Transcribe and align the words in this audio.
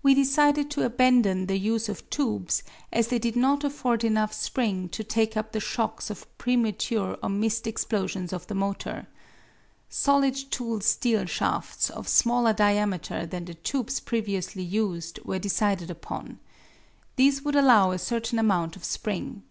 We 0.00 0.14
decided 0.14 0.70
to 0.70 0.84
abandon 0.86 1.46
the 1.46 1.58
use 1.58 1.88
of 1.88 2.08
tubes, 2.08 2.62
as 2.92 3.08
they 3.08 3.18
did 3.18 3.34
not 3.34 3.64
afford 3.64 4.04
enough 4.04 4.32
spring 4.32 4.88
to 4.90 5.02
take 5.02 5.36
up 5.36 5.50
the 5.50 5.58
shocks 5.58 6.08
of 6.08 6.28
premature 6.38 7.18
or 7.20 7.28
missed 7.28 7.66
explosions 7.66 8.32
of 8.32 8.46
the 8.46 8.54
motor. 8.54 9.08
Solid 9.88 10.36
tool 10.52 10.80
steel 10.82 11.24
shafts 11.26 11.90
of 11.90 12.06
smaller 12.06 12.52
diameter 12.52 13.26
than 13.26 13.44
the 13.44 13.54
tubes 13.54 13.98
previously 13.98 14.62
used 14.62 15.18
were 15.24 15.40
decided 15.40 15.90
upon. 15.90 16.38
These 17.16 17.42
would 17.42 17.56
allow 17.56 17.90
a 17.90 17.98
certain 17.98 18.38
amount 18.38 18.76
of 18.76 18.84
spring. 18.84 19.42